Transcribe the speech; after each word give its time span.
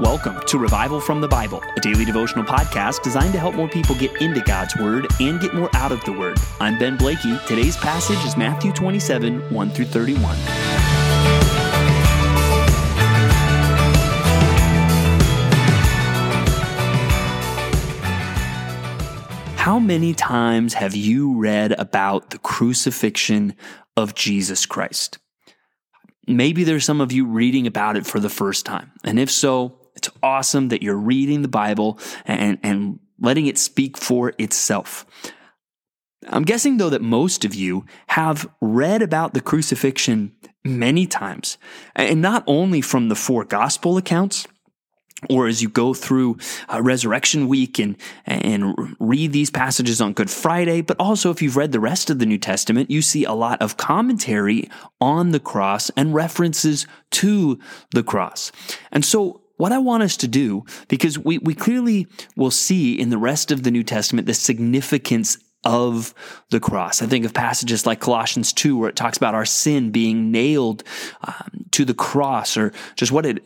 Welcome 0.00 0.40
to 0.46 0.58
Revival 0.58 1.00
from 1.00 1.20
the 1.20 1.28
Bible, 1.28 1.62
a 1.76 1.80
daily 1.80 2.04
devotional 2.04 2.44
podcast 2.44 3.04
designed 3.04 3.32
to 3.32 3.38
help 3.38 3.54
more 3.54 3.68
people 3.68 3.94
get 3.94 4.20
into 4.20 4.40
God's 4.40 4.74
Word 4.76 5.06
and 5.20 5.40
get 5.40 5.54
more 5.54 5.70
out 5.72 5.92
of 5.92 6.02
the 6.04 6.12
Word. 6.12 6.36
I'm 6.58 6.76
Ben 6.80 6.96
Blakey. 6.96 7.38
Today's 7.46 7.76
passage 7.76 8.18
is 8.24 8.36
Matthew 8.36 8.72
27 8.72 9.54
1 9.54 9.70
through 9.70 9.84
31. 9.84 10.36
How 19.56 19.78
many 19.78 20.12
times 20.12 20.74
have 20.74 20.96
you 20.96 21.38
read 21.38 21.70
about 21.78 22.30
the 22.30 22.38
crucifixion 22.38 23.54
of 23.96 24.16
Jesus 24.16 24.66
Christ? 24.66 25.18
Maybe 26.26 26.64
there's 26.64 26.84
some 26.84 27.00
of 27.00 27.12
you 27.12 27.26
reading 27.26 27.68
about 27.68 27.96
it 27.96 28.04
for 28.04 28.18
the 28.18 28.28
first 28.28 28.66
time. 28.66 28.90
And 29.04 29.20
if 29.20 29.30
so, 29.30 29.78
it's 30.04 30.16
awesome 30.22 30.68
that 30.68 30.82
you're 30.82 30.96
reading 30.96 31.42
the 31.42 31.48
Bible 31.48 31.98
and, 32.26 32.58
and 32.62 32.98
letting 33.18 33.46
it 33.46 33.56
speak 33.56 33.96
for 33.96 34.32
itself. 34.38 35.06
I'm 36.28 36.42
guessing, 36.42 36.76
though, 36.76 36.90
that 36.90 37.02
most 37.02 37.44
of 37.44 37.54
you 37.54 37.84
have 38.08 38.48
read 38.60 39.02
about 39.02 39.34
the 39.34 39.40
crucifixion 39.40 40.32
many 40.64 41.06
times, 41.06 41.58
and 41.94 42.22
not 42.22 42.44
only 42.46 42.80
from 42.80 43.08
the 43.08 43.14
four 43.14 43.44
gospel 43.44 43.98
accounts, 43.98 44.46
or 45.30 45.46
as 45.46 45.62
you 45.62 45.68
go 45.68 45.94
through 45.94 46.38
uh, 46.72 46.82
Resurrection 46.82 47.48
Week 47.48 47.78
and 47.78 47.96
and 48.26 48.96
read 48.98 49.32
these 49.32 49.50
passages 49.50 50.00
on 50.00 50.12
Good 50.12 50.30
Friday, 50.30 50.80
but 50.80 50.98
also 50.98 51.30
if 51.30 51.40
you've 51.40 51.56
read 51.56 51.72
the 51.72 51.80
rest 51.80 52.10
of 52.10 52.18
the 52.18 52.26
New 52.26 52.38
Testament, 52.38 52.90
you 52.90 53.02
see 53.02 53.24
a 53.24 53.32
lot 53.32 53.60
of 53.62 53.76
commentary 53.76 54.68
on 55.00 55.30
the 55.30 55.40
cross 55.40 55.90
and 55.90 56.14
references 56.14 56.86
to 57.12 57.58
the 57.92 58.02
cross. 58.02 58.52
And 58.92 59.04
so 59.04 59.43
what 59.64 59.72
I 59.72 59.78
want 59.78 60.02
us 60.02 60.18
to 60.18 60.28
do, 60.28 60.66
because 60.88 61.18
we, 61.18 61.38
we 61.38 61.54
clearly 61.54 62.06
will 62.36 62.50
see 62.50 63.00
in 63.00 63.08
the 63.08 63.16
rest 63.16 63.50
of 63.50 63.62
the 63.62 63.70
New 63.70 63.82
Testament 63.82 64.26
the 64.26 64.34
significance 64.34 65.38
of 65.64 66.12
the 66.50 66.60
cross. 66.60 67.00
I 67.00 67.06
think 67.06 67.24
of 67.24 67.32
passages 67.32 67.86
like 67.86 67.98
Colossians 67.98 68.52
2, 68.52 68.76
where 68.76 68.90
it 68.90 68.94
talks 68.94 69.16
about 69.16 69.34
our 69.34 69.46
sin 69.46 69.90
being 69.90 70.30
nailed 70.30 70.84
um, 71.26 71.64
to 71.70 71.86
the 71.86 71.94
cross, 71.94 72.58
or 72.58 72.74
just 72.96 73.10
what 73.10 73.24
it 73.24 73.42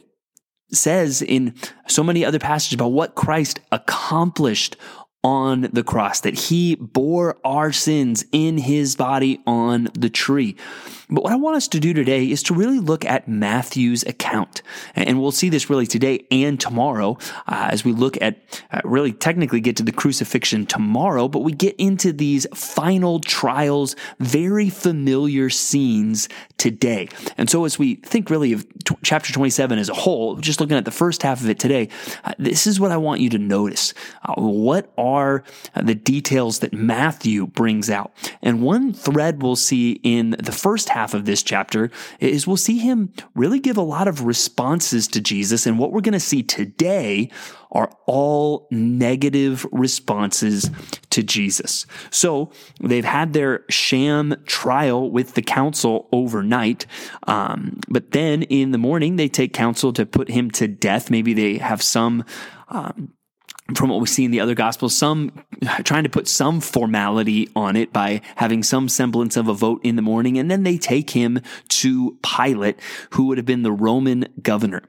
says 0.72 1.22
in 1.22 1.54
so 1.86 2.02
many 2.02 2.24
other 2.24 2.40
passages 2.40 2.74
about 2.74 2.88
what 2.88 3.14
Christ 3.14 3.60
accomplished 3.70 4.76
on 5.28 5.68
the 5.74 5.82
cross, 5.82 6.20
that 6.22 6.32
he 6.34 6.74
bore 6.76 7.36
our 7.44 7.70
sins 7.70 8.24
in 8.32 8.56
his 8.56 8.96
body 8.96 9.42
on 9.46 9.90
the 9.92 10.08
tree. 10.08 10.56
But 11.10 11.24
what 11.24 11.32
I 11.32 11.36
want 11.36 11.56
us 11.56 11.68
to 11.68 11.80
do 11.80 11.94
today 11.94 12.30
is 12.30 12.42
to 12.44 12.54
really 12.54 12.78
look 12.78 13.04
at 13.04 13.28
Matthew's 13.28 14.02
account. 14.02 14.62
And 14.94 15.20
we'll 15.20 15.32
see 15.32 15.48
this 15.48 15.70
really 15.70 15.86
today 15.86 16.26
and 16.30 16.60
tomorrow 16.60 17.16
uh, 17.46 17.68
as 17.70 17.84
we 17.84 17.92
look 17.92 18.20
at 18.20 18.42
uh, 18.70 18.82
really 18.84 19.12
technically 19.12 19.60
get 19.60 19.76
to 19.76 19.82
the 19.82 19.92
crucifixion 19.92 20.66
tomorrow, 20.66 21.28
but 21.28 21.40
we 21.40 21.52
get 21.52 21.74
into 21.76 22.12
these 22.12 22.46
final 22.54 23.20
trials, 23.20 23.96
very 24.18 24.68
familiar 24.68 25.48
scenes 25.48 26.28
today. 26.58 27.08
And 27.38 27.48
so 27.48 27.64
as 27.64 27.78
we 27.78 27.96
think 27.96 28.28
really 28.28 28.52
of 28.52 28.66
t- 28.84 28.96
chapter 29.02 29.32
27 29.32 29.78
as 29.78 29.88
a 29.88 29.94
whole, 29.94 30.36
just 30.36 30.60
looking 30.60 30.76
at 30.76 30.84
the 30.84 30.90
first 30.90 31.22
half 31.22 31.40
of 31.40 31.48
it 31.48 31.58
today, 31.58 31.88
uh, 32.24 32.34
this 32.38 32.66
is 32.66 32.78
what 32.78 32.92
I 32.92 32.98
want 32.98 33.22
you 33.22 33.30
to 33.30 33.38
notice. 33.38 33.94
Uh, 34.22 34.34
what 34.36 34.92
are 34.98 35.17
the 35.74 35.94
details 35.94 36.60
that 36.60 36.72
Matthew 36.72 37.46
brings 37.46 37.90
out? 37.90 38.12
And 38.42 38.62
one 38.62 38.92
thread 38.92 39.42
we'll 39.42 39.56
see 39.56 40.00
in 40.02 40.36
the 40.38 40.52
first 40.52 40.90
half 40.90 40.98
half 40.98 41.14
of 41.14 41.24
this 41.26 41.42
chapter 41.44 41.90
is 42.18 42.46
we'll 42.46 42.56
see 42.56 42.78
him 42.78 43.12
really 43.34 43.60
give 43.60 43.76
a 43.76 43.82
lot 43.82 44.08
of 44.08 44.24
responses 44.24 45.06
to 45.06 45.20
Jesus. 45.20 45.64
And 45.64 45.78
what 45.78 45.92
we're 45.92 46.00
going 46.00 46.12
to 46.12 46.20
see 46.20 46.42
today 46.42 47.30
are 47.70 47.90
all 48.06 48.66
negative 48.70 49.64
responses 49.70 50.70
to 51.10 51.22
Jesus. 51.22 51.86
So 52.10 52.50
they've 52.80 53.04
had 53.04 53.32
their 53.32 53.64
sham 53.70 54.34
trial 54.44 55.10
with 55.10 55.34
the 55.34 55.42
council 55.42 56.08
overnight. 56.12 56.86
Um, 57.28 57.78
but 57.88 58.10
then 58.10 58.42
in 58.42 58.72
the 58.72 58.78
morning, 58.78 59.16
they 59.16 59.28
take 59.28 59.52
counsel 59.52 59.92
to 59.92 60.04
put 60.04 60.28
him 60.28 60.50
to 60.52 60.66
death. 60.66 61.10
Maybe 61.10 61.32
they 61.32 61.58
have 61.58 61.82
some 61.82 62.24
um, 62.70 63.12
from 63.74 63.90
what 63.90 64.00
we 64.00 64.06
see 64.06 64.24
in 64.24 64.30
the 64.30 64.40
other 64.40 64.54
gospels, 64.54 64.96
some 64.96 65.30
trying 65.84 66.04
to 66.04 66.08
put 66.08 66.26
some 66.26 66.60
formality 66.60 67.50
on 67.54 67.76
it 67.76 67.92
by 67.92 68.22
having 68.36 68.62
some 68.62 68.88
semblance 68.88 69.36
of 69.36 69.48
a 69.48 69.54
vote 69.54 69.80
in 69.84 69.96
the 69.96 70.02
morning. 70.02 70.38
And 70.38 70.50
then 70.50 70.62
they 70.62 70.78
take 70.78 71.10
him 71.10 71.40
to 71.68 72.18
Pilate, 72.22 72.80
who 73.10 73.26
would 73.26 73.36
have 73.36 73.44
been 73.44 73.62
the 73.62 73.72
Roman 73.72 74.26
governor. 74.40 74.82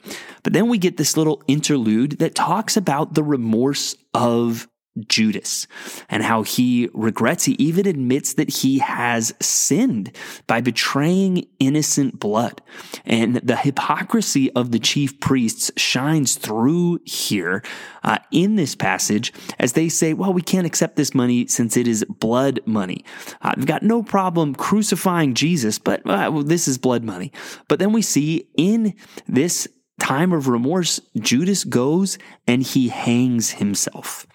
But 0.43 0.53
then 0.53 0.69
we 0.69 0.77
get 0.77 0.95
this 0.95 1.17
little 1.17 1.43
interlude 1.47 2.19
that 2.19 2.35
talks 2.35 2.77
about 2.77 3.15
the 3.15 3.23
remorse 3.23 3.95
of 4.13 4.68
Judas 5.07 5.67
and 6.09 6.23
how 6.23 6.43
he 6.43 6.89
regrets. 6.93 7.45
He 7.45 7.53
even 7.53 7.87
admits 7.87 8.33
that 8.33 8.49
he 8.49 8.79
has 8.79 9.33
sinned 9.41 10.15
by 10.47 10.61
betraying 10.61 11.47
innocent 11.59 12.19
blood. 12.19 12.61
And 13.05 13.35
the 13.37 13.55
hypocrisy 13.55 14.51
of 14.53 14.71
the 14.71 14.79
chief 14.79 15.19
priests 15.19 15.71
shines 15.77 16.35
through 16.35 16.99
here 17.05 17.63
uh, 18.03 18.17
in 18.31 18.55
this 18.55 18.75
passage 18.75 19.33
as 19.57 19.73
they 19.73 19.89
say, 19.89 20.13
well, 20.13 20.33
we 20.33 20.41
can't 20.41 20.67
accept 20.67 20.95
this 20.95 21.13
money 21.13 21.47
since 21.47 21.77
it 21.77 21.87
is 21.87 22.03
blood 22.05 22.59
money. 22.65 23.03
Uh, 23.41 23.53
we've 23.57 23.65
got 23.65 23.83
no 23.83 24.03
problem 24.03 24.55
crucifying 24.55 25.33
Jesus, 25.33 25.79
but 25.79 25.99
uh, 26.01 26.29
well, 26.31 26.43
this 26.43 26.67
is 26.67 26.77
blood 26.77 27.03
money. 27.03 27.31
But 27.67 27.79
then 27.79 27.93
we 27.93 28.01
see 28.01 28.47
in 28.57 28.95
this 29.27 29.67
time 29.99 30.31
of 30.31 30.47
remorse, 30.47 30.99
Judas 31.19 31.63
goes 31.63 32.17
and 32.47 32.63
he 32.63 32.89
hangs 32.89 33.51
himself. 33.51 34.25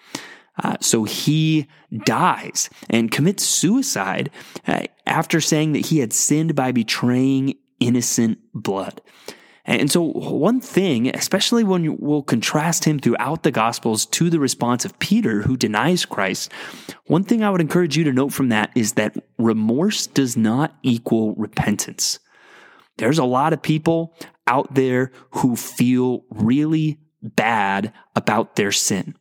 Uh, 0.63 0.77
so 0.79 1.03
he 1.03 1.67
dies 2.05 2.69
and 2.89 3.11
commits 3.11 3.43
suicide 3.43 4.29
uh, 4.67 4.83
after 5.05 5.41
saying 5.41 5.73
that 5.73 5.87
he 5.87 5.99
had 5.99 6.13
sinned 6.13 6.55
by 6.55 6.71
betraying 6.71 7.55
innocent 7.79 8.39
blood. 8.53 9.01
And 9.67 9.91
so, 9.91 10.03
one 10.03 10.61
thing, 10.61 11.07
especially 11.09 11.63
when 11.63 11.97
we'll 11.97 12.21
contrast 12.21 12.85
him 12.85 12.99
throughout 12.99 13.41
the 13.41 13.51
Gospels 13.51 14.05
to 14.07 14.29
the 14.29 14.39
response 14.39 14.85
of 14.85 14.97
Peter, 14.99 15.41
who 15.41 15.57
denies 15.57 16.05
Christ, 16.05 16.51
one 17.07 17.23
thing 17.23 17.43
I 17.43 17.49
would 17.49 17.61
encourage 17.61 17.97
you 17.97 18.03
to 18.03 18.13
note 18.13 18.31
from 18.31 18.49
that 18.49 18.69
is 18.75 18.93
that 18.93 19.17
remorse 19.39 20.05
does 20.05 20.37
not 20.37 20.75
equal 20.83 21.33
repentance. 21.33 22.19
There's 22.97 23.17
a 23.17 23.25
lot 23.25 23.53
of 23.53 23.61
people 23.61 24.15
out 24.45 24.75
there 24.75 25.11
who 25.31 25.55
feel 25.55 26.25
really 26.29 26.99
bad 27.23 27.91
about 28.15 28.55
their 28.55 28.71
sin. 28.71 29.15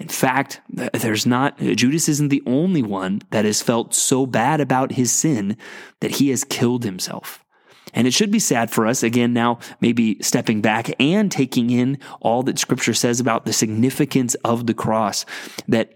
In 0.00 0.08
fact, 0.08 0.62
there's 0.70 1.26
not, 1.26 1.58
Judas 1.58 2.08
isn't 2.08 2.30
the 2.30 2.42
only 2.46 2.82
one 2.82 3.20
that 3.30 3.44
has 3.44 3.60
felt 3.60 3.92
so 3.92 4.24
bad 4.24 4.58
about 4.58 4.92
his 4.92 5.12
sin 5.12 5.58
that 6.00 6.12
he 6.12 6.30
has 6.30 6.42
killed 6.42 6.84
himself. 6.84 7.44
And 7.92 8.06
it 8.06 8.14
should 8.14 8.30
be 8.30 8.38
sad 8.38 8.70
for 8.70 8.86
us, 8.86 9.02
again, 9.02 9.34
now 9.34 9.58
maybe 9.82 10.16
stepping 10.22 10.62
back 10.62 10.90
and 10.98 11.30
taking 11.30 11.68
in 11.68 11.98
all 12.22 12.42
that 12.44 12.58
scripture 12.58 12.94
says 12.94 13.20
about 13.20 13.44
the 13.44 13.52
significance 13.52 14.34
of 14.36 14.66
the 14.66 14.72
cross, 14.72 15.26
that 15.68 15.92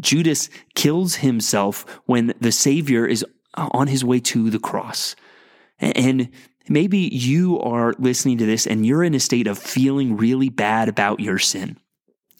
Judas 0.00 0.50
kills 0.74 1.16
himself 1.16 1.86
when 2.04 2.34
the 2.40 2.52
Savior 2.52 3.06
is 3.06 3.24
on 3.54 3.86
his 3.86 4.04
way 4.04 4.20
to 4.20 4.50
the 4.50 4.58
cross. 4.58 5.16
And 5.78 6.28
maybe 6.68 6.98
you 6.98 7.58
are 7.60 7.94
listening 7.98 8.36
to 8.38 8.46
this 8.46 8.66
and 8.66 8.84
you're 8.84 9.02
in 9.02 9.14
a 9.14 9.20
state 9.20 9.46
of 9.46 9.58
feeling 9.58 10.18
really 10.18 10.50
bad 10.50 10.90
about 10.90 11.20
your 11.20 11.38
sin. 11.38 11.78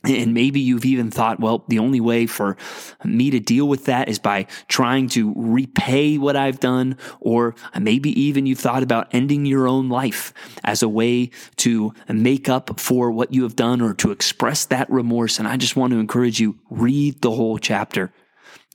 And 0.03 0.33
maybe 0.33 0.61
you've 0.61 0.87
even 0.87 1.11
thought, 1.11 1.41
well, 1.41 1.63
the 1.69 1.79
only 1.79 2.01
way 2.01 2.27
for 2.27 2.57
me 3.05 3.31
to 3.31 3.39
deal 3.39 3.69
with 3.69 3.85
that 3.85 4.09
is 4.09 4.19
by 4.19 4.47
trying 4.67 5.11
to 5.11 5.35
repay 5.37 6.17
what 6.17 6.37
I've 6.37 6.59
done. 6.59 6.97
Or 7.21 7.55
maybe 7.79 8.19
even 8.19 8.47
you've 8.47 8.61
thought 8.61 8.83
about 8.83 9.09
ending 9.13 9.45
your 9.45 9.69
own 9.69 9.91
life 9.91 10.33
as 10.65 10.83
a 10.83 10.89
way 10.89 11.31
to 11.57 11.93
make 12.09 12.49
up 12.49 12.81
for 12.81 13.11
what 13.11 13.35
you 13.35 13.43
have 13.43 13.57
done 13.57 13.83
or 13.83 13.93
to 13.95 14.11
express 14.11 14.65
that 14.67 14.91
remorse. 14.91 15.39
And 15.39 15.47
I 15.47 15.59
just 15.59 15.77
want 15.77 15.93
to 15.93 15.99
encourage 15.99 16.41
you, 16.41 16.59
read 16.71 17.21
the 17.21 17.33
whole 17.33 17.59
chapter. 17.59 18.11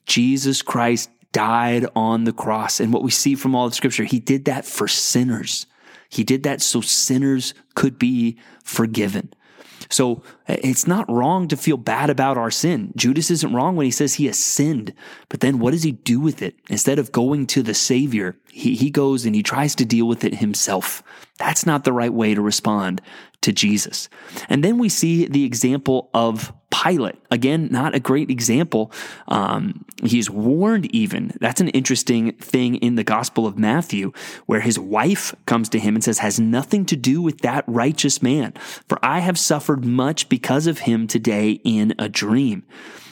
Jesus 0.06 0.62
Christ 0.62 1.10
died 1.32 1.88
on 1.96 2.26
the 2.26 2.34
cross. 2.34 2.80
And 2.80 2.94
what 2.94 3.02
we 3.02 3.10
see 3.10 3.34
from 3.34 3.56
all 3.56 3.68
the 3.68 3.76
scripture, 3.76 4.04
he 4.04 4.20
did 4.20 4.46
that 4.46 4.64
for 4.64 4.88
sinners. 4.88 5.66
He 6.08 6.24
did 6.24 6.44
that 6.44 6.62
so 6.62 6.82
sinners 6.82 7.56
could 7.74 7.98
be 7.98 8.38
forgiven. 8.64 9.34
So 9.90 10.24
eh, 10.48 10.58
it's 10.64 10.88
not 10.88 11.10
wrong 11.10 11.48
to 11.48 11.58
feel 11.58 11.78
bad 11.78 12.10
about 12.10 12.38
our 12.38 12.52
sin. 12.52 12.92
Judas 12.96 13.32
isn't 13.32 13.54
wrong 13.54 13.76
when 13.76 13.86
he 13.86 13.92
says 13.92 14.16
he 14.16 14.26
has 14.26 14.42
sinned. 14.42 14.94
But 15.30 15.40
then 15.40 15.60
what 15.60 15.72
does 15.72 15.84
he 15.84 15.92
do 15.92 16.20
with 16.20 16.42
it? 16.42 16.56
Instead 16.70 17.00
of 17.00 17.12
going 17.12 17.48
to 17.48 17.64
the 17.64 17.74
Savior, 17.74 18.38
he, 18.52 18.76
he 18.76 18.90
goes 18.90 19.26
and 19.26 19.36
he 19.36 19.44
tries 19.44 19.76
to 19.76 19.86
deal 19.86 20.08
with 20.08 20.24
it 20.24 20.36
himself. 20.36 21.04
That's 21.38 21.66
not 21.66 21.84
the 21.84 21.94
right 21.94 22.14
way 22.14 22.34
to 22.34 22.42
respond 22.42 23.02
to 23.42 23.52
Jesus. 23.52 24.10
And 24.50 24.64
then 24.64 24.78
we 24.78 24.90
see 24.90 25.28
the 25.28 25.44
example 25.44 26.10
of 26.14 26.52
Pilate. 26.86 27.16
Again, 27.32 27.70
not 27.72 27.96
a 27.96 28.00
great 28.00 28.30
example. 28.30 28.92
Um, 29.28 29.86
he's 30.04 30.30
warned 30.30 30.94
even. 30.94 31.36
That's 31.40 31.62
an 31.62 31.70
interesting 31.70 32.34
thing 32.34 32.76
in 32.76 32.96
the 32.96 33.04
Gospel 33.04 33.48
of 33.48 33.58
Matthew, 33.58 34.12
where 34.46 34.60
his 34.60 34.78
wife 34.78 35.34
comes 35.46 35.70
to 35.70 35.80
him 35.80 35.96
and 35.96 36.04
says, 36.04 36.20
Has 36.20 36.40
nothing 36.40 36.86
to 36.86 36.96
do 36.96 37.22
with 37.22 37.40
that 37.40 37.64
righteous 37.68 38.22
man, 38.22 38.54
for 38.88 39.04
I 39.04 39.20
have 39.20 39.40
suffered 39.40 39.84
much 39.84 40.30
because 40.30 40.68
of 40.68 40.80
him 40.80 41.08
today 41.08 41.60
in 41.64 41.94
a 41.98 42.08
dream. 42.08 42.64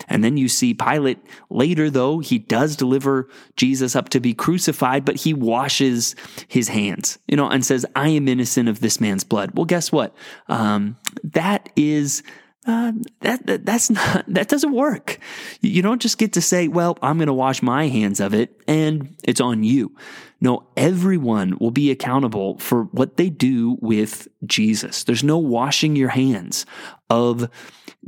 And 0.07 0.23
then 0.23 0.37
you 0.37 0.49
see 0.49 0.73
Pilate 0.73 1.19
later, 1.49 1.89
though, 1.89 2.19
he 2.19 2.37
does 2.37 2.75
deliver 2.75 3.29
Jesus 3.55 3.95
up 3.95 4.09
to 4.09 4.19
be 4.19 4.33
crucified, 4.33 5.05
but 5.05 5.15
he 5.15 5.33
washes 5.33 6.15
his 6.47 6.67
hands, 6.67 7.19
you 7.27 7.37
know, 7.37 7.49
and 7.49 7.65
says, 7.65 7.85
I 7.95 8.09
am 8.09 8.27
innocent 8.27 8.69
of 8.69 8.79
this 8.79 8.99
man's 8.99 9.23
blood. 9.23 9.51
Well, 9.55 9.65
guess 9.65 9.91
what? 9.91 10.13
Um, 10.47 10.97
that 11.23 11.69
is. 11.75 12.23
Uh, 12.65 12.93
that, 13.19 13.45
that 13.45 13.65
that's 13.65 13.89
not 13.89 14.23
that 14.33 14.47
doesn't 14.47 14.73
work. 14.73 15.19
You 15.61 15.81
don't 15.81 16.01
just 16.01 16.17
get 16.17 16.33
to 16.33 16.41
say, 16.41 16.67
"Well, 16.67 16.97
I'm 17.01 17.17
going 17.17 17.27
to 17.27 17.33
wash 17.33 17.61
my 17.61 17.87
hands 17.87 18.19
of 18.19 18.33
it," 18.33 18.61
and 18.67 19.15
it's 19.23 19.41
on 19.41 19.63
you. 19.63 19.95
No, 20.39 20.67
everyone 20.75 21.57
will 21.59 21.71
be 21.71 21.89
accountable 21.89 22.57
for 22.57 22.83
what 22.85 23.15
they 23.15 23.29
do 23.29 23.77
with 23.81 24.27
Jesus. 24.45 25.05
There's 25.05 25.23
no 25.23 25.37
washing 25.37 25.95
your 25.95 26.09
hands 26.09 26.65
of 27.09 27.49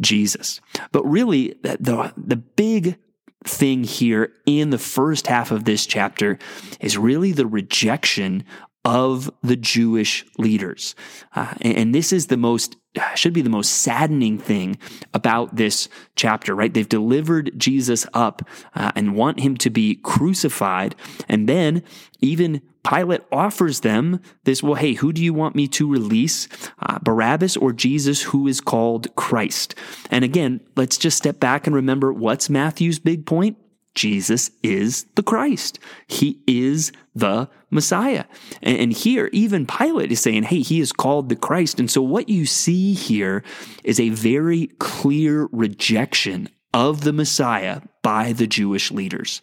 Jesus. 0.02 0.60
But 0.92 1.06
really, 1.06 1.56
the, 1.62 2.14
the 2.18 2.36
big 2.36 2.98
thing 3.46 3.84
here 3.86 4.34
in 4.46 4.72
the 4.72 4.78
first 4.78 5.28
half 5.28 5.52
of 5.52 5.64
this 5.64 5.86
chapter 5.86 6.38
is 6.82 6.98
really 6.98 7.32
the 7.32 7.48
rejection 7.48 8.44
of 8.86 9.32
the 9.42 9.56
Jewish 9.56 10.26
leaders. 10.38 10.96
Uh, 11.36 11.56
and, 11.62 11.78
and 11.78 11.96
this 11.96 12.14
is 12.14 12.28
the 12.28 12.38
most 12.38 12.78
should 13.16 13.34
be 13.34 13.42
the 13.42 13.50
most 13.50 13.74
saddening 13.74 14.38
thing 14.38 14.78
about 15.14 15.58
this 15.58 15.90
chapter, 16.16 16.56
right? 16.56 16.74
They've 16.74 16.88
delivered 16.88 17.52
Jesus 17.58 18.08
up 18.14 18.48
uh, 18.74 18.92
and 18.96 19.16
want 19.16 19.42
him 19.42 19.58
to 19.58 19.70
be 19.70 19.96
crucified. 19.96 20.96
And 21.28 21.50
then 21.50 21.84
even 22.22 22.62
Pilate 22.90 23.24
offers 23.32 23.82
them 23.82 24.22
this, 24.44 24.64
well, 24.64 24.76
hey, 24.76 24.94
who 24.94 25.12
do 25.12 25.22
you 25.22 25.34
want 25.34 25.56
me 25.56 25.68
to 25.70 25.92
release? 25.92 26.48
Uh, 26.80 27.00
Barabbas 27.00 27.58
or 27.58 27.74
Jesus, 27.74 28.22
who 28.22 28.48
is 28.48 28.62
called 28.62 29.14
Christ? 29.16 29.76
And 30.12 30.24
again, 30.24 30.62
let's 30.78 30.98
just 30.98 31.18
step 31.18 31.40
back 31.40 31.68
and 31.68 31.76
remember 31.76 32.14
what's 32.14 32.50
Matthew's 32.50 33.00
big 33.00 33.26
point? 33.26 33.58
Jesus 33.96 34.52
is 34.62 35.06
the 35.16 35.24
Christ. 35.24 35.80
He 36.08 36.42
is 36.46 36.92
the 37.16 37.50
Messiah. 37.70 38.26
And 38.62 38.92
here, 38.92 39.30
even 39.32 39.66
Pilate 39.66 40.12
is 40.12 40.20
saying, 40.20 40.44
hey, 40.44 40.60
he 40.60 40.80
is 40.80 40.92
called 40.92 41.30
the 41.30 41.36
Christ. 41.36 41.80
And 41.80 41.90
so 41.90 42.02
what 42.02 42.30
you 42.30 42.46
see 42.46 42.94
here 42.94 43.44
is 43.84 44.00
a 44.00 44.10
very 44.10 44.68
clear 44.80 45.48
rejection 45.52 46.50
of 46.74 47.02
the 47.02 47.14
Messiah 47.14 47.82
by 48.04 48.34
the 48.34 48.48
Jewish 48.48 48.92
leaders. 48.92 49.42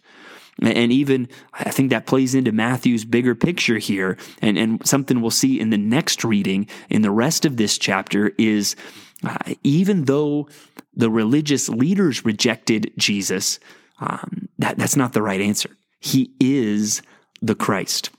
And 0.61 0.91
even 0.91 1.29
I 1.53 1.71
think 1.71 1.89
that 1.89 2.05
plays 2.05 2.35
into 2.35 2.51
Matthew's 2.51 3.05
bigger 3.05 3.33
picture 3.33 3.79
here. 3.79 4.17
And, 4.41 4.57
and 4.57 4.87
something 4.87 5.19
we'll 5.19 5.31
see 5.31 5.59
in 5.59 5.71
the 5.71 5.77
next 5.77 6.23
reading 6.23 6.67
in 6.89 7.01
the 7.01 7.11
rest 7.11 7.43
of 7.45 7.57
this 7.57 7.77
chapter 7.79 8.31
is 8.37 8.75
uh, 9.23 9.37
even 9.63 10.05
though 10.05 10.47
the 10.95 11.09
religious 11.09 11.69
leaders 11.69 12.23
rejected 12.23 12.93
Jesus, 12.97 13.59
um, 13.99 14.49
that, 14.59 14.77
that's 14.77 14.95
not 14.95 15.13
the 15.13 15.21
right 15.21 15.41
answer. 15.41 15.69
He 15.99 16.33
is 16.39 17.01
the 17.41 17.55
Christ 17.55 18.09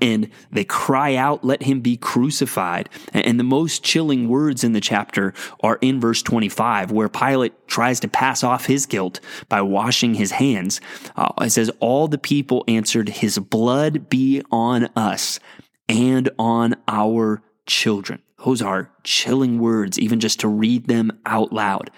and 0.00 0.30
they 0.50 0.64
cry 0.64 1.14
out, 1.14 1.44
Let 1.44 1.62
him 1.62 1.80
be 1.80 1.96
crucified. 1.96 2.88
And 3.12 3.38
the 3.38 3.44
most 3.44 3.82
chilling 3.82 4.28
words 4.28 4.64
in 4.64 4.72
the 4.72 4.80
chapter 4.80 5.34
are 5.60 5.78
in 5.80 6.00
verse 6.00 6.22
25, 6.22 6.90
where 6.90 7.08
Pilate 7.08 7.68
tries 7.68 8.00
to 8.00 8.08
pass 8.08 8.42
off 8.42 8.66
his 8.66 8.86
guilt 8.86 9.20
by 9.48 9.62
washing 9.62 10.14
his 10.14 10.32
hands. 10.32 10.80
Uh, 11.16 11.32
it 11.40 11.50
says, 11.50 11.70
All 11.80 12.08
the 12.08 12.18
people 12.18 12.64
answered, 12.68 13.08
His 13.08 13.38
blood 13.38 14.08
be 14.08 14.42
on 14.50 14.88
us 14.96 15.40
and 15.88 16.28
on 16.38 16.76
our 16.88 17.42
children. 17.66 18.22
Those 18.44 18.62
are 18.62 18.90
chilling 19.02 19.58
words, 19.58 19.98
even 19.98 20.20
just 20.20 20.40
to 20.40 20.48
read 20.48 20.88
them 20.88 21.18
out 21.24 21.52
loud. 21.52 21.90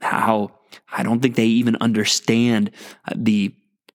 How 0.00 0.52
I 0.92 1.02
don't 1.02 1.20
think 1.20 1.36
they 1.36 1.46
even 1.46 1.76
understand 1.80 2.70
uh, 3.06 3.14
the 3.16 3.54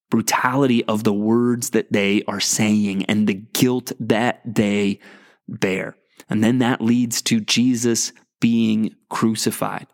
brutality 0.10 0.83
of 0.86 1.04
the 1.04 1.13
words 1.13 1.72
that 1.72 1.92
they 1.92 2.24
are 2.27 2.39
saying 2.39 3.06
and 3.06 3.27
the 3.27 3.33
guilt 3.33 3.92
that 4.00 4.42
they 4.45 5.00
bear. 5.48 5.98
And 6.30 6.44
then 6.44 6.60
that 6.60 6.81
leads 6.81 7.22
to 7.24 7.39
Jesus 7.39 8.12
being 8.39 8.95
crucified. 9.10 9.88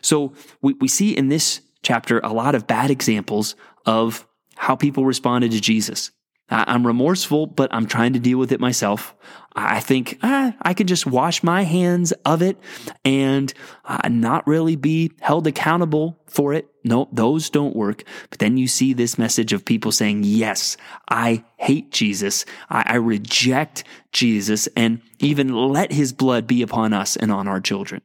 So 0.00 0.32
we, 0.62 0.74
we 0.74 0.88
see 0.88 1.16
in 1.16 1.28
this 1.28 1.60
chapter 1.82 2.18
a 2.20 2.32
lot 2.32 2.54
of 2.54 2.66
bad 2.66 2.90
examples 2.90 3.54
of 3.86 4.26
how 4.56 4.74
people 4.74 5.04
responded 5.04 5.52
to 5.52 5.60
Jesus. 5.60 6.10
I'm 6.50 6.86
remorseful, 6.86 7.46
but 7.46 7.72
I'm 7.74 7.86
trying 7.86 8.14
to 8.14 8.18
deal 8.18 8.38
with 8.38 8.52
it 8.52 8.60
myself. 8.60 9.14
I 9.54 9.80
think 9.80 10.18
ah, 10.22 10.54
I 10.62 10.72
could 10.72 10.88
just 10.88 11.04
wash 11.04 11.42
my 11.42 11.62
hands 11.62 12.12
of 12.24 12.42
it 12.42 12.56
and 13.04 13.52
uh, 13.84 14.08
not 14.08 14.46
really 14.46 14.76
be 14.76 15.12
held 15.20 15.46
accountable 15.46 16.18
for 16.26 16.54
it. 16.54 16.68
No, 16.84 17.08
those 17.12 17.50
don't 17.50 17.76
work. 17.76 18.04
But 18.30 18.38
then 18.38 18.56
you 18.56 18.68
see 18.68 18.92
this 18.92 19.18
message 19.18 19.52
of 19.52 19.64
people 19.64 19.92
saying, 19.92 20.22
Yes, 20.24 20.76
I 21.08 21.44
hate 21.56 21.90
Jesus. 21.90 22.46
I, 22.70 22.84
I 22.86 22.94
reject 22.96 23.84
Jesus 24.12 24.68
and 24.76 25.02
even 25.18 25.52
let 25.52 25.92
his 25.92 26.12
blood 26.12 26.46
be 26.46 26.62
upon 26.62 26.92
us 26.92 27.16
and 27.16 27.30
on 27.32 27.48
our 27.48 27.60
children. 27.60 28.00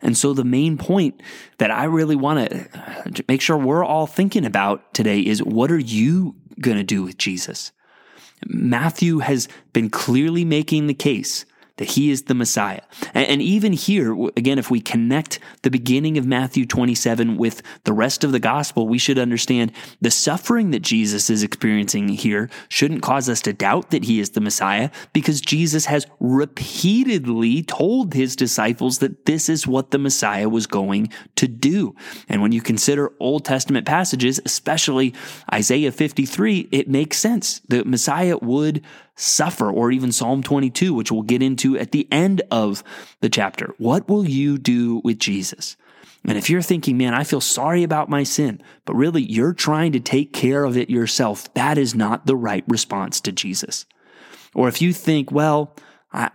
And 0.00 0.16
so 0.18 0.32
the 0.32 0.44
main 0.44 0.76
point 0.78 1.22
that 1.58 1.70
I 1.70 1.84
really 1.84 2.16
want 2.16 2.50
to 2.50 3.24
make 3.28 3.40
sure 3.40 3.56
we're 3.56 3.84
all 3.84 4.06
thinking 4.06 4.44
about 4.44 4.92
today 4.94 5.20
is 5.20 5.42
what 5.42 5.70
are 5.70 5.78
you 5.78 6.34
going 6.60 6.76
to 6.76 6.82
do 6.82 7.02
with 7.02 7.18
Jesus? 7.18 7.72
Matthew 8.46 9.18
has 9.18 9.48
been 9.72 9.90
clearly 9.90 10.44
making 10.44 10.86
the 10.86 10.94
case 10.94 11.44
that 11.76 11.90
he 11.90 12.10
is 12.10 12.24
the 12.24 12.34
Messiah. 12.34 12.82
And, 13.12 13.42
even 13.42 13.72
here, 13.72 14.14
again, 14.36 14.58
if 14.58 14.70
we 14.70 14.80
connect 14.80 15.38
the 15.62 15.70
beginning 15.70 16.16
of 16.18 16.26
Matthew 16.26 16.66
27 16.66 17.36
with 17.36 17.62
the 17.84 17.92
rest 17.92 18.24
of 18.24 18.32
the 18.32 18.38
gospel, 18.38 18.86
we 18.86 18.98
should 18.98 19.18
understand 19.18 19.72
the 20.00 20.10
suffering 20.10 20.70
that 20.70 20.82
Jesus 20.82 21.28
is 21.30 21.42
experiencing 21.42 22.08
here 22.08 22.48
shouldn't 22.68 23.02
cause 23.02 23.28
us 23.28 23.40
to 23.42 23.52
doubt 23.52 23.90
that 23.90 24.04
he 24.04 24.20
is 24.20 24.30
the 24.30 24.40
Messiah 24.40 24.90
because 25.12 25.40
Jesus 25.40 25.86
has 25.86 26.06
repeatedly 26.20 27.62
told 27.62 28.14
his 28.14 28.36
disciples 28.36 28.98
that 28.98 29.26
this 29.26 29.48
is 29.48 29.66
what 29.66 29.90
the 29.90 29.98
Messiah 29.98 30.48
was 30.48 30.66
going 30.66 31.10
to 31.36 31.48
do. 31.48 31.94
And 32.28 32.40
when 32.40 32.52
you 32.52 32.60
consider 32.60 33.12
Old 33.20 33.44
Testament 33.44 33.86
passages, 33.86 34.40
especially 34.44 35.14
Isaiah 35.52 35.92
53, 35.92 36.68
it 36.70 36.88
makes 36.88 37.18
sense. 37.18 37.60
The 37.68 37.84
Messiah 37.84 38.36
would 38.40 38.84
suffer, 39.16 39.70
or 39.70 39.90
even 39.90 40.12
Psalm 40.12 40.42
22, 40.42 40.92
which 40.92 41.12
we'll 41.12 41.22
get 41.22 41.42
into 41.42 41.78
at 41.78 41.92
the 41.92 42.08
end 42.10 42.42
of 42.50 42.82
the 43.20 43.28
chapter. 43.28 43.74
What 43.78 44.08
will 44.08 44.28
you 44.28 44.58
do 44.58 45.00
with 45.04 45.18
Jesus? 45.18 45.76
And 46.26 46.38
if 46.38 46.48
you're 46.48 46.62
thinking, 46.62 46.96
man, 46.96 47.14
I 47.14 47.22
feel 47.22 47.40
sorry 47.40 47.82
about 47.82 48.08
my 48.08 48.22
sin, 48.22 48.62
but 48.86 48.94
really 48.94 49.22
you're 49.22 49.52
trying 49.52 49.92
to 49.92 50.00
take 50.00 50.32
care 50.32 50.64
of 50.64 50.76
it 50.76 50.88
yourself, 50.88 51.52
that 51.54 51.76
is 51.76 51.94
not 51.94 52.26
the 52.26 52.36
right 52.36 52.64
response 52.66 53.20
to 53.22 53.32
Jesus. 53.32 53.84
Or 54.54 54.68
if 54.68 54.80
you 54.80 54.92
think, 54.92 55.30
well, 55.30 55.76
I, 56.12 56.30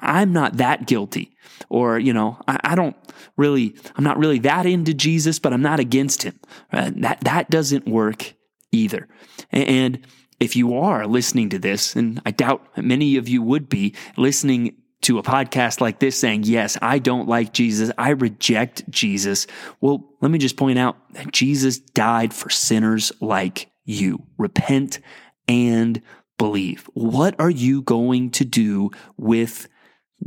am 0.00 0.32
not 0.32 0.56
that 0.56 0.86
guilty, 0.86 1.36
or, 1.68 1.98
you 1.98 2.12
know, 2.12 2.38
I, 2.48 2.58
I, 2.64 2.74
don't 2.74 2.96
really, 3.36 3.76
I'm 3.94 4.02
not 4.02 4.18
really 4.18 4.38
that 4.40 4.66
into 4.66 4.94
Jesus, 4.94 5.38
but 5.38 5.52
I'm 5.52 5.62
not 5.62 5.78
against 5.78 6.22
him. 6.22 6.40
Uh, 6.72 6.90
that, 6.96 7.20
that 7.20 7.50
doesn't 7.50 7.86
work 7.86 8.34
either. 8.72 9.06
And 9.50 10.00
if 10.42 10.56
you 10.56 10.74
are 10.74 11.06
listening 11.06 11.50
to 11.50 11.58
this, 11.58 11.94
and 11.94 12.20
I 12.26 12.32
doubt 12.32 12.66
many 12.76 13.16
of 13.16 13.28
you 13.28 13.42
would 13.42 13.68
be 13.68 13.94
listening 14.16 14.76
to 15.02 15.18
a 15.18 15.22
podcast 15.22 15.80
like 15.80 16.00
this 16.00 16.18
saying, 16.18 16.42
Yes, 16.42 16.76
I 16.82 16.98
don't 16.98 17.28
like 17.28 17.52
Jesus. 17.52 17.92
I 17.96 18.10
reject 18.10 18.88
Jesus. 18.90 19.46
Well, 19.80 20.04
let 20.20 20.32
me 20.32 20.38
just 20.38 20.56
point 20.56 20.80
out 20.80 20.96
that 21.14 21.32
Jesus 21.32 21.78
died 21.78 22.34
for 22.34 22.50
sinners 22.50 23.12
like 23.20 23.70
you. 23.84 24.24
Repent 24.36 24.98
and 25.46 26.02
believe. 26.38 26.88
What 26.94 27.38
are 27.38 27.50
you 27.50 27.82
going 27.82 28.30
to 28.32 28.44
do 28.44 28.90
with 29.16 29.68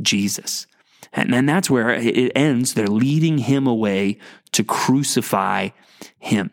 Jesus? 0.00 0.66
And 1.12 1.32
then 1.32 1.44
that's 1.44 1.68
where 1.68 1.90
it 1.90 2.32
ends. 2.34 2.72
They're 2.72 2.86
leading 2.86 3.38
him 3.38 3.66
away 3.66 4.18
to 4.52 4.64
crucify 4.64 5.70
him. 6.18 6.50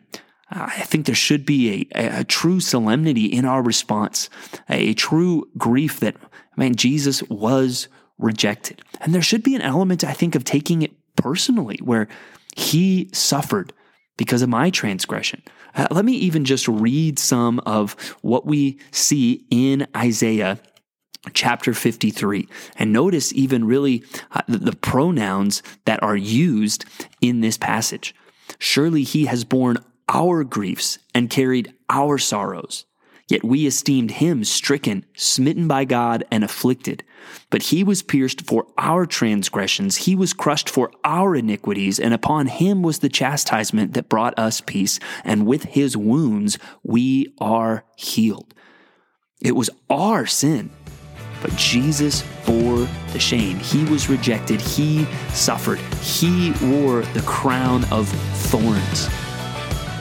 I 0.54 0.82
think 0.82 1.06
there 1.06 1.14
should 1.14 1.44
be 1.44 1.88
a, 1.94 2.20
a 2.20 2.24
true 2.24 2.60
solemnity 2.60 3.26
in 3.26 3.44
our 3.44 3.62
response, 3.62 4.30
a 4.68 4.94
true 4.94 5.48
grief 5.58 6.00
that, 6.00 6.16
man, 6.56 6.76
Jesus 6.76 7.22
was 7.24 7.88
rejected. 8.18 8.82
And 9.00 9.14
there 9.14 9.22
should 9.22 9.42
be 9.42 9.54
an 9.54 9.62
element, 9.62 10.04
I 10.04 10.12
think, 10.12 10.34
of 10.34 10.44
taking 10.44 10.82
it 10.82 10.92
personally, 11.16 11.78
where 11.82 12.08
he 12.56 13.10
suffered 13.12 13.72
because 14.16 14.42
of 14.42 14.48
my 14.48 14.70
transgression. 14.70 15.42
Uh, 15.74 15.88
let 15.90 16.04
me 16.04 16.12
even 16.12 16.44
just 16.44 16.68
read 16.68 17.18
some 17.18 17.58
of 17.60 17.94
what 18.22 18.46
we 18.46 18.78
see 18.92 19.44
in 19.50 19.88
Isaiah 19.96 20.60
chapter 21.32 21.74
53. 21.74 22.46
And 22.76 22.92
notice 22.92 23.32
even 23.32 23.64
really 23.64 24.04
uh, 24.30 24.42
the 24.46 24.76
pronouns 24.76 25.62
that 25.84 26.02
are 26.02 26.16
used 26.16 26.84
in 27.20 27.40
this 27.40 27.56
passage. 27.56 28.14
Surely 28.58 29.02
he 29.02 29.24
has 29.26 29.42
borne 29.42 29.78
our 30.14 30.44
griefs 30.44 30.98
and 31.14 31.28
carried 31.28 31.74
our 31.90 32.16
sorrows. 32.16 32.86
Yet 33.28 33.42
we 33.42 33.66
esteemed 33.66 34.12
him 34.12 34.44
stricken, 34.44 35.04
smitten 35.14 35.66
by 35.66 35.84
God, 35.84 36.24
and 36.30 36.44
afflicted. 36.44 37.02
But 37.50 37.64
he 37.64 37.82
was 37.82 38.02
pierced 38.02 38.42
for 38.42 38.66
our 38.76 39.06
transgressions, 39.06 39.96
he 39.96 40.14
was 40.14 40.34
crushed 40.34 40.68
for 40.70 40.90
our 41.04 41.34
iniquities, 41.34 41.98
and 41.98 42.14
upon 42.14 42.46
him 42.46 42.82
was 42.82 42.98
the 42.98 43.08
chastisement 43.08 43.94
that 43.94 44.10
brought 44.10 44.38
us 44.38 44.60
peace, 44.60 45.00
and 45.24 45.46
with 45.46 45.64
his 45.64 45.96
wounds 45.96 46.58
we 46.82 47.34
are 47.38 47.84
healed. 47.96 48.54
It 49.40 49.56
was 49.56 49.70
our 49.90 50.26
sin 50.26 50.70
but 51.42 51.54
Jesus 51.56 52.24
bore 52.46 52.88
the 53.12 53.18
shame. 53.18 53.58
He 53.58 53.84
was 53.84 54.08
rejected. 54.08 54.62
He 54.62 55.04
suffered. 55.28 55.78
He 56.00 56.52
wore 56.62 57.02
the 57.02 57.22
crown 57.26 57.84
of 57.90 58.08
thorns 58.48 59.10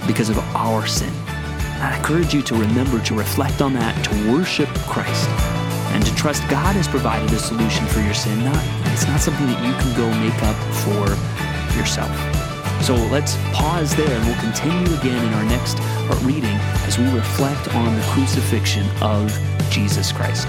because 0.08 0.30
of 0.30 0.38
our 0.56 0.86
sin. 0.86 1.14
I 1.82 1.98
encourage 1.98 2.34
you 2.34 2.42
to 2.44 2.56
remember 2.56 3.02
to 3.02 3.14
reflect 3.14 3.62
on 3.62 3.74
that, 3.74 3.94
to 4.06 4.32
worship 4.32 4.70
Christ, 4.88 5.30
and 5.94 6.06
to 6.06 6.16
trust 6.16 6.42
God 6.50 6.76
has 6.76 6.88
provided 6.88 7.32
a 7.34 7.40
solution 7.40 7.86
for 7.88 8.00
your 8.00 8.14
sin. 8.14 8.44
Not, 8.44 8.64
it's 8.94 9.06
not 9.06 9.20
something 9.20 9.46
that 9.48 9.60
you 9.66 9.74
can 9.84 9.92
go 9.98 10.08
make 10.20 10.42
up 10.44 10.56
for 10.84 11.12
yourself. 11.78 12.14
So 12.84 12.96
let's 13.12 13.38
pause 13.54 13.96
there 13.96 14.10
and 14.10 14.26
we'll 14.26 14.40
continue 14.40 14.94
again 15.00 15.26
in 15.26 15.34
our 15.34 15.46
next 15.46 15.80
reading 16.24 16.58
as 16.86 16.98
we 16.98 17.06
reflect 17.12 17.74
on 17.76 17.96
the 17.96 18.02
crucifixion 18.12 18.88
of 19.02 19.32
Jesus 19.70 20.12
Christ. 20.12 20.48